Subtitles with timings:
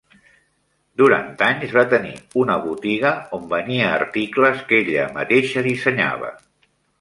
[1.01, 2.13] Durant anys va tenir
[2.43, 6.35] una botiga on venia articles que ella mateixa dissenyava.